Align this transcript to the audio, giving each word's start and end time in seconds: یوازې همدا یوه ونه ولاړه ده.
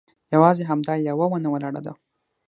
یوازې 0.33 0.63
همدا 0.69 0.93
یوه 1.09 1.25
ونه 1.29 1.49
ولاړه 1.51 1.81
ده. 1.85 1.93